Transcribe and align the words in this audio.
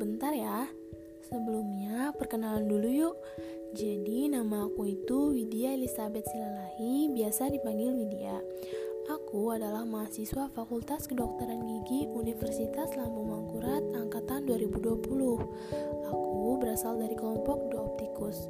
sebentar 0.00 0.32
ya. 0.32 0.64
Sebelumnya, 1.28 2.16
perkenalan 2.16 2.64
dulu 2.64 2.88
yuk. 2.88 3.16
Jadi, 3.76 4.32
nama 4.32 4.64
aku 4.64 4.96
itu 4.96 5.36
Widya 5.36 5.76
Elizabeth 5.76 6.24
Silalahi, 6.24 7.12
biasa 7.12 7.52
dipanggil 7.52 7.92
Widya. 7.92 8.40
Aku 9.12 9.52
adalah 9.52 9.84
mahasiswa 9.84 10.48
Fakultas 10.56 11.04
Kedokteran 11.04 11.68
Gigi 11.68 12.08
Universitas 12.08 12.96
Lambung 12.96 13.28
Mangkurat 13.28 13.84
angkatan 13.92 14.48
2020. 14.48 15.04
Aku 16.08 16.56
berasal 16.56 16.96
dari 16.96 17.12
kelompok 17.12 17.68
Dooptikus. 17.68 18.48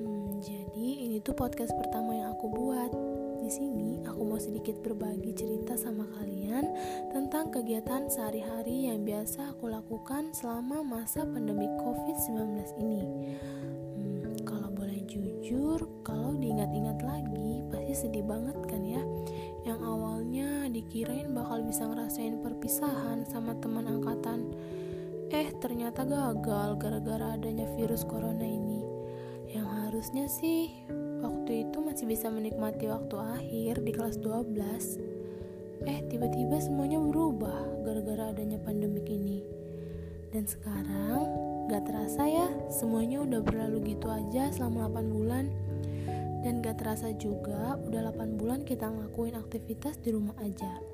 Hmm, 0.00 0.40
jadi 0.40 0.88
ini 1.04 1.20
tuh 1.20 1.36
podcast 1.36 1.76
pertama 1.76 2.16
yang 2.16 2.32
aku 2.32 2.48
buat. 2.48 3.13
Di 3.44 3.52
sini 3.52 4.00
aku 4.08 4.24
mau 4.24 4.40
sedikit 4.40 4.80
berbagi 4.80 5.36
cerita 5.36 5.76
sama 5.76 6.08
kalian 6.16 6.64
tentang 7.12 7.52
kegiatan 7.52 8.08
sehari-hari 8.08 8.88
yang 8.88 9.04
biasa 9.04 9.52
aku 9.52 9.68
lakukan 9.68 10.32
selama 10.32 10.80
masa 10.80 11.28
pandemi 11.28 11.68
COVID-19 11.76 12.40
ini. 12.80 13.04
Hmm, 14.00 14.32
kalau 14.48 14.72
boleh 14.72 14.96
jujur, 15.04 15.76
kalau 16.00 16.32
diingat-ingat 16.40 17.04
lagi 17.04 17.60
pasti 17.68 18.08
sedih 18.08 18.24
banget 18.24 18.56
kan 18.64 18.80
ya. 18.80 19.04
Yang 19.68 19.80
awalnya 19.92 20.48
dikirain 20.72 21.36
bakal 21.36 21.68
bisa 21.68 21.84
ngerasain 21.84 22.40
perpisahan 22.40 23.28
sama 23.28 23.52
teman 23.60 23.84
angkatan. 23.84 24.56
Eh, 25.28 25.52
ternyata 25.60 26.08
gagal 26.08 26.80
gara-gara 26.80 27.36
adanya 27.36 27.68
virus 27.76 28.08
corona 28.08 28.48
ini. 28.48 28.80
Yang 29.52 29.68
harusnya 29.68 30.26
sih 30.32 30.72
masih 32.04 32.20
bisa 32.20 32.28
menikmati 32.28 32.84
waktu 32.84 33.16
akhir 33.16 33.80
di 33.80 33.88
kelas 33.96 34.20
12. 34.20 35.00
Eh, 35.88 36.04
tiba-tiba 36.12 36.60
semuanya 36.60 37.00
berubah 37.00 37.80
gara-gara 37.80 38.28
adanya 38.28 38.60
pandemik 38.60 39.08
ini. 39.08 39.40
Dan 40.28 40.44
sekarang, 40.44 41.24
gak 41.72 41.88
terasa 41.88 42.28
ya, 42.28 42.44
semuanya 42.68 43.24
udah 43.24 43.40
berlalu 43.40 43.96
gitu 43.96 44.12
aja 44.12 44.52
selama 44.52 44.92
8 45.00 45.16
bulan. 45.16 45.48
Dan 46.44 46.60
gak 46.60 46.84
terasa 46.84 47.08
juga, 47.16 47.80
udah 47.88 48.12
8 48.12 48.36
bulan 48.36 48.68
kita 48.68 48.84
ngelakuin 48.84 49.40
aktivitas 49.40 49.96
di 50.04 50.12
rumah 50.12 50.36
aja. 50.44 50.84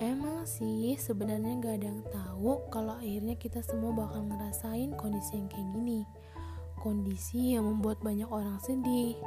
Emang 0.00 0.48
sih, 0.48 0.96
sebenarnya 0.96 1.60
gak 1.60 1.84
ada 1.84 1.86
yang 1.92 2.00
tahu 2.08 2.64
kalau 2.72 2.96
akhirnya 2.96 3.36
kita 3.36 3.60
semua 3.60 3.92
bakal 3.92 4.24
ngerasain 4.24 4.96
kondisi 4.96 5.36
yang 5.36 5.52
kayak 5.52 5.68
gini. 5.76 6.00
Kondisi 6.80 7.60
yang 7.60 7.68
membuat 7.68 8.00
banyak 8.00 8.32
orang 8.32 8.56
sedih, 8.64 9.20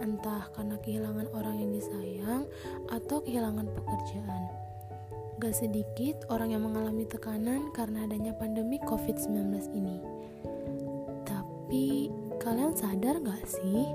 entah 0.00 0.48
karena 0.56 0.76
kehilangan 0.80 1.28
orang 1.36 1.60
yang 1.60 1.70
disayang 1.74 2.42
atau 2.88 3.20
kehilangan 3.20 3.68
pekerjaan. 3.68 4.42
Gak 5.42 5.58
sedikit 5.58 6.22
orang 6.30 6.54
yang 6.54 6.62
mengalami 6.62 7.02
tekanan 7.02 7.74
karena 7.74 8.06
adanya 8.06 8.30
pandemi 8.32 8.78
COVID-19 8.86 9.74
ini. 9.74 9.98
Tapi 11.26 12.08
kalian 12.38 12.72
sadar 12.78 13.18
gak 13.18 13.44
sih, 13.50 13.90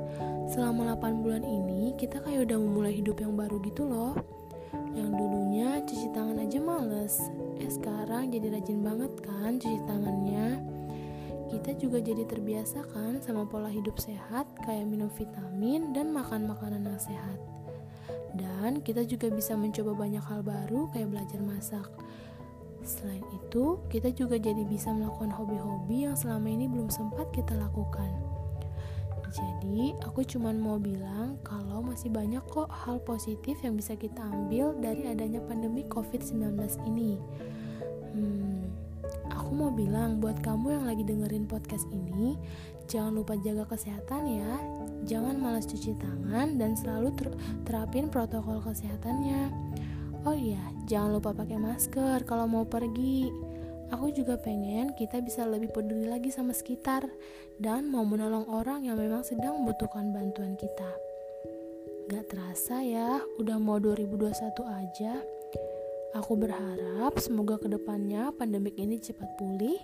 selama 0.51 0.99
8 0.99 1.23
bulan 1.23 1.47
ini 1.47 1.95
kita 1.95 2.19
kayak 2.19 2.51
udah 2.51 2.57
memulai 2.59 2.93
hidup 2.93 3.17
yang 3.23 3.33
baru 3.39 3.63
gitu 3.63 3.87
loh. 3.87 4.13
Yang 4.91 5.09
dulunya 5.13 5.69
cuci 5.87 6.07
tangan 6.11 6.41
aja 6.41 6.59
males, 6.59 7.15
eh 7.61 7.71
sekarang 7.71 8.33
jadi 8.33 8.59
rajin 8.59 8.81
banget 8.83 9.13
kan 9.23 9.55
cuci 9.55 9.79
tangannya 9.87 10.76
kita 11.47 11.79
juga 11.79 12.03
jadi 12.03 12.27
terbiasa 12.27 12.83
kan 12.91 13.19
sama 13.23 13.47
pola 13.47 13.71
hidup 13.71 13.95
sehat 13.99 14.47
kayak 14.67 14.87
minum 14.87 15.07
vitamin 15.15 15.95
dan 15.95 16.11
makan 16.11 16.47
makanan 16.47 16.83
yang 16.83 16.99
sehat. 16.99 17.39
Dan 18.37 18.83
kita 18.85 19.07
juga 19.07 19.31
bisa 19.33 19.57
mencoba 19.57 19.97
banyak 19.97 20.21
hal 20.21 20.45
baru 20.45 20.91
kayak 20.93 21.09
belajar 21.09 21.39
masak. 21.41 21.87
Selain 22.85 23.23
itu, 23.35 23.81
kita 23.91 24.13
juga 24.15 24.39
jadi 24.39 24.63
bisa 24.63 24.93
melakukan 24.95 25.33
hobi-hobi 25.33 26.07
yang 26.07 26.15
selama 26.15 26.47
ini 26.47 26.71
belum 26.71 26.87
sempat 26.87 27.27
kita 27.35 27.57
lakukan. 27.57 28.11
Jadi, 29.27 29.91
aku 30.07 30.23
cuma 30.23 30.55
mau 30.55 30.79
bilang 30.79 31.35
kalau 31.43 31.83
masih 31.83 32.07
banyak 32.07 32.39
kok 32.47 32.71
hal 32.71 32.97
positif 33.03 33.59
yang 33.59 33.75
bisa 33.75 33.93
kita 33.99 34.23
ambil 34.23 34.71
dari 34.79 35.03
adanya 35.03 35.43
pandemi 35.43 35.83
COVID-19 35.83 36.55
ini. 36.87 37.19
Hmm, 38.15 38.56
mau 39.57 39.73
bilang 39.73 40.21
buat 40.21 40.37
kamu 40.45 40.77
yang 40.77 40.85
lagi 40.85 41.01
dengerin 41.01 41.49
podcast 41.49 41.89
ini, 41.89 42.37
jangan 42.85 43.17
lupa 43.17 43.33
jaga 43.41 43.65
kesehatan 43.65 44.29
ya. 44.29 44.53
Jangan 45.09 45.41
malas 45.41 45.65
cuci 45.65 45.97
tangan 45.97 46.61
dan 46.61 46.77
selalu 46.77 47.09
ter 47.17 47.27
terapin 47.65 48.05
protokol 48.13 48.61
kesehatannya. 48.61 49.49
Oh 50.29 50.37
iya, 50.37 50.61
jangan 50.85 51.17
lupa 51.17 51.33
pakai 51.33 51.57
masker 51.57 52.21
kalau 52.29 52.45
mau 52.45 52.69
pergi. 52.69 53.33
Aku 53.89 54.11
juga 54.11 54.35
pengen 54.37 54.93
kita 54.93 55.23
bisa 55.23 55.47
lebih 55.47 55.71
peduli 55.73 56.05
lagi 56.05 56.29
sama 56.29 56.51
sekitar 56.53 57.07
dan 57.57 57.87
mau 57.87 58.03
menolong 58.03 58.45
orang 58.51 58.85
yang 58.85 58.99
memang 58.99 59.23
sedang 59.25 59.63
membutuhkan 59.63 60.11
bantuan 60.13 60.53
kita. 60.59 60.91
Gak 62.11 62.27
terasa 62.29 62.83
ya, 62.83 63.23
udah 63.39 63.57
mau 63.57 63.79
2021 63.79 64.63
aja. 64.67 65.36
Aku 66.17 66.33
berharap 66.33 67.13
semoga 67.21 67.61
ke 67.61 67.69
depannya 67.69 68.33
pandemik 68.33 68.73
ini 68.81 68.97
cepat 68.97 69.37
pulih 69.37 69.77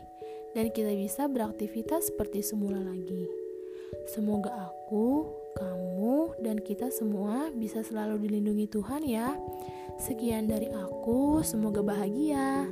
dan 0.57 0.73
kita 0.73 0.89
bisa 0.97 1.29
beraktivitas 1.29 2.09
seperti 2.09 2.41
semula 2.41 2.81
lagi. 2.81 3.29
Semoga 4.09 4.49
aku, 4.73 5.29
kamu, 5.53 6.33
dan 6.41 6.57
kita 6.57 6.89
semua 6.89 7.53
bisa 7.53 7.85
selalu 7.85 8.25
dilindungi 8.25 8.65
Tuhan 8.65 9.05
ya. 9.05 9.37
Sekian 10.01 10.49
dari 10.49 10.73
aku, 10.73 11.45
semoga 11.45 11.85
bahagia. 11.85 12.65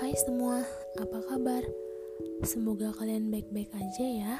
Hai 0.00 0.16
semua, 0.16 0.64
apa 0.96 1.20
kabar? 1.28 1.85
Semoga 2.44 2.92
kalian 2.92 3.32
baik-baik 3.32 3.72
aja 3.72 4.04
ya. 4.04 4.36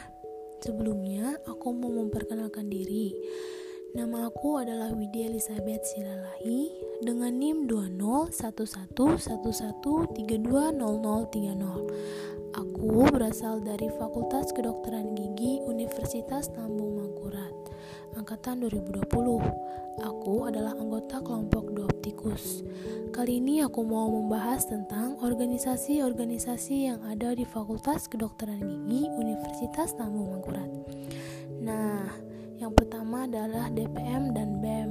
Sebelumnya, 0.60 1.40
aku 1.48 1.72
mau 1.72 1.88
memperkenalkan 1.88 2.68
diri. 2.68 3.16
Nama 3.96 4.28
aku 4.28 4.60
adalah 4.60 4.92
Widya 4.92 5.32
Elizabeth 5.32 5.88
Silalahi 5.88 6.68
dengan 7.00 7.32
NIM 7.32 7.64
201111320030. 7.64 10.12
Aku 12.56 13.04
berasal 13.08 13.60
dari 13.64 13.88
Fakultas 13.96 14.52
Kedokteran 14.52 15.16
Gigi 15.16 15.64
Universitas 15.64 16.52
Lambung 16.56 16.96
Mangkurat, 17.00 17.65
angkatan 18.16 18.64
2020. 18.64 19.06
Aku 19.96 20.44
adalah 20.44 20.76
anggota 20.76 21.24
kelompok 21.24 21.72
Dooptikus. 21.72 22.60
Kali 23.16 23.40
ini 23.40 23.64
aku 23.64 23.80
mau 23.80 24.12
membahas 24.12 24.68
tentang 24.68 25.16
organisasi-organisasi 25.24 26.92
yang 26.92 27.00
ada 27.08 27.32
di 27.32 27.48
Fakultas 27.48 28.04
Kedokteran 28.04 28.60
Gigi 28.60 29.08
Universitas 29.16 29.96
Lambung 29.96 30.36
Mangkurat. 30.36 30.68
Nah, 31.64 32.12
yang 32.60 32.76
pertama 32.76 33.24
adalah 33.24 33.72
DPM 33.72 34.36
dan 34.36 34.60
BEM. 34.60 34.90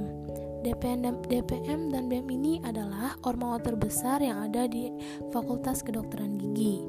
DPM 0.66 0.98
dan, 1.06 1.14
DPM 1.30 1.80
dan 1.94 2.10
BEM 2.10 2.26
ini 2.26 2.58
adalah 2.66 3.14
ormawa 3.22 3.62
terbesar 3.62 4.18
yang 4.18 4.50
ada 4.50 4.66
di 4.66 4.90
Fakultas 5.30 5.86
Kedokteran 5.86 6.34
Gigi. 6.34 6.82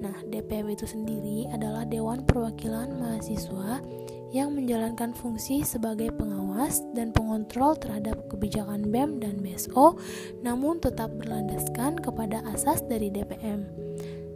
Nah, 0.00 0.16
DPM 0.32 0.72
itu 0.72 0.88
sendiri 0.88 1.44
adalah 1.52 1.84
Dewan 1.84 2.24
Perwakilan 2.24 2.96
Mahasiswa 2.96 3.84
yang 4.30 4.54
menjalankan 4.54 5.10
fungsi 5.14 5.66
sebagai 5.66 6.14
pengawas 6.14 6.82
dan 6.94 7.10
pengontrol 7.10 7.74
terhadap 7.74 8.30
kebijakan 8.30 8.90
BEM 8.90 9.18
dan 9.18 9.42
BSO, 9.42 9.98
namun 10.42 10.78
tetap 10.78 11.10
berlandaskan 11.18 11.98
kepada 11.98 12.42
asas 12.54 12.82
dari 12.86 13.10
DPM. 13.10 13.66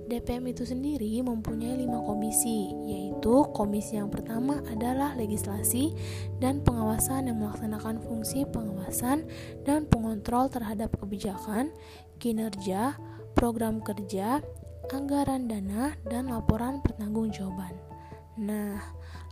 DPM 0.05 0.53
itu 0.53 0.69
sendiri 0.69 1.25
mempunyai 1.25 1.81
lima 1.81 1.97
komisi, 2.05 2.69
yaitu 2.85 3.49
komisi 3.57 3.97
yang 3.97 4.13
pertama 4.13 4.61
adalah 4.69 5.17
legislasi 5.17 5.97
dan 6.45 6.61
pengawasan 6.61 7.33
yang 7.33 7.41
melaksanakan 7.41 8.05
fungsi 8.05 8.45
pengawasan 8.53 9.25
dan 9.65 9.89
pengontrol 9.89 10.53
terhadap 10.53 10.93
kebijakan, 11.01 11.73
kinerja, 12.21 13.01
program 13.33 13.81
kerja, 13.81 14.45
anggaran 14.93 15.49
dana, 15.49 15.97
dan 16.05 16.29
laporan 16.29 16.85
pertanggungjawaban. 16.85 17.94
Nah, 18.39 18.79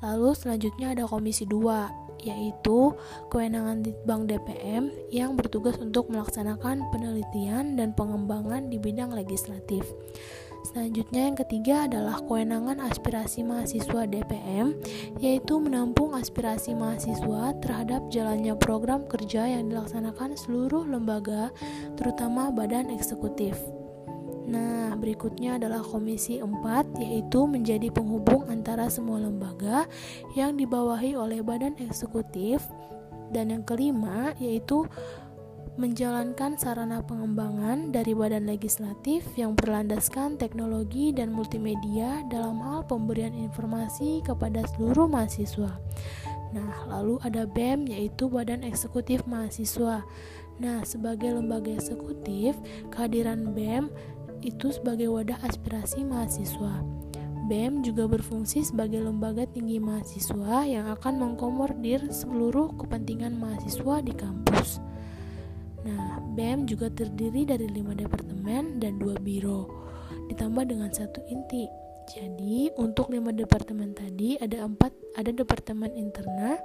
Lalu 0.03 0.35
selanjutnya 0.35 0.99
ada 0.99 1.07
komisi 1.07 1.47
2, 1.47 2.27
yaitu 2.27 2.91
kewenangan 3.31 3.87
Bank 4.03 4.27
DPM 4.27 4.91
yang 5.15 5.39
bertugas 5.39 5.79
untuk 5.79 6.11
melaksanakan 6.11 6.91
penelitian 6.91 7.79
dan 7.79 7.95
pengembangan 7.95 8.67
di 8.67 8.83
bidang 8.83 9.15
legislatif. 9.15 9.87
Selanjutnya 10.63 11.27
yang 11.31 11.39
ketiga 11.39 11.87
adalah 11.91 12.23
kewenangan 12.23 12.83
aspirasi 12.87 13.47
mahasiswa 13.47 14.07
DPM, 14.07 14.79
yaitu 15.23 15.59
menampung 15.59 16.15
aspirasi 16.19 16.75
mahasiswa 16.75 17.55
terhadap 17.63 18.03
jalannya 18.11 18.59
program 18.59 19.07
kerja 19.07 19.47
yang 19.47 19.71
dilaksanakan 19.71 20.35
seluruh 20.35 20.87
lembaga, 20.87 21.55
terutama 21.95 22.51
badan 22.51 22.91
eksekutif. 22.91 23.55
Nah, 24.53 24.93
berikutnya 25.01 25.57
adalah 25.57 25.81
komisi 25.81 26.37
4 26.45 27.01
yaitu 27.01 27.49
menjadi 27.49 27.89
penghubung 27.89 28.45
antara 28.53 28.93
semua 28.93 29.17
lembaga 29.17 29.89
yang 30.37 30.61
dibawahi 30.61 31.17
oleh 31.17 31.41
badan 31.41 31.73
eksekutif 31.81 32.61
dan 33.33 33.49
yang 33.49 33.65
kelima 33.65 34.37
yaitu 34.37 34.85
menjalankan 35.81 36.61
sarana 36.61 37.01
pengembangan 37.01 37.97
dari 37.97 38.13
badan 38.13 38.45
legislatif 38.45 39.25
yang 39.41 39.57
berlandaskan 39.57 40.37
teknologi 40.37 41.17
dan 41.17 41.33
multimedia 41.33 42.21
dalam 42.29 42.61
hal 42.61 42.85
pemberian 42.85 43.33
informasi 43.33 44.21
kepada 44.21 44.69
seluruh 44.77 45.09
mahasiswa. 45.09 45.73
Nah, 46.53 46.73
lalu 46.93 47.17
ada 47.25 47.49
BEM 47.49 47.89
yaitu 47.89 48.29
Badan 48.29 48.61
Eksekutif 48.61 49.25
Mahasiswa. 49.25 50.05
Nah, 50.61 50.85
sebagai 50.85 51.33
lembaga 51.33 51.73
eksekutif, 51.73 52.53
kehadiran 52.93 53.57
BEM 53.57 53.89
itu 54.43 54.75
sebagai 54.75 55.09
wadah 55.09 55.39
aspirasi 55.47 56.03
mahasiswa. 56.03 56.83
BEM 57.47 57.83
juga 57.83 58.07
berfungsi 58.07 58.63
sebagai 58.63 59.03
lembaga 59.03 59.43
tinggi 59.51 59.83
mahasiswa 59.83 60.63
yang 60.63 60.87
akan 60.95 61.15
mengkomodir 61.19 62.07
seluruh 62.11 62.71
kepentingan 62.79 63.35
mahasiswa 63.35 63.99
di 63.99 64.15
kampus. 64.15 64.79
Nah, 65.83 66.23
BEM 66.39 66.71
juga 66.71 66.87
terdiri 66.87 67.43
dari 67.43 67.67
lima 67.67 67.99
departemen 67.99 68.79
dan 68.79 69.03
dua 69.03 69.19
biro, 69.19 69.67
ditambah 70.31 70.71
dengan 70.71 70.95
satu 70.95 71.19
inti. 71.27 71.82
Jadi, 72.11 72.75
untuk 72.75 73.15
lima 73.15 73.31
departemen 73.31 73.95
tadi 73.95 74.35
ada 74.43 74.67
empat, 74.67 74.91
ada 75.15 75.31
departemen 75.31 75.95
interna, 75.95 76.59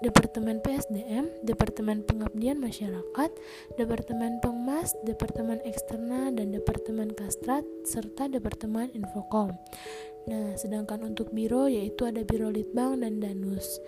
departemen 0.00 0.62
PSDM, 0.62 1.42
departemen 1.42 2.06
pengabdian 2.06 2.62
masyarakat, 2.62 3.30
departemen 3.74 4.38
pengmas, 4.38 4.94
departemen 5.02 5.58
eksterna, 5.66 6.30
dan 6.30 6.54
departemen 6.54 7.10
kastrat, 7.10 7.66
serta 7.82 8.30
departemen 8.30 8.94
infokom. 8.94 9.50
Nah, 10.24 10.56
sedangkan 10.56 11.04
untuk 11.04 11.34
biro 11.36 11.68
yaitu 11.68 12.08
ada 12.08 12.24
biro 12.24 12.48
litbang 12.48 13.04
dan 13.04 13.20
danus. 13.20 13.82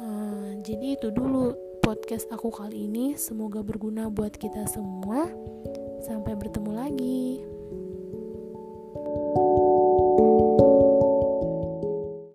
Uh, 0.00 0.56
jadi 0.64 0.96
itu 0.96 1.12
dulu 1.12 1.52
podcast 1.84 2.26
aku 2.32 2.48
kali 2.48 2.88
ini 2.88 3.12
semoga 3.14 3.60
berguna 3.60 4.08
buat 4.08 4.32
kita 4.34 4.64
semua. 4.72 5.28
Sampai 6.00 6.32
bertemu 6.38 6.70
lagi. 6.72 7.55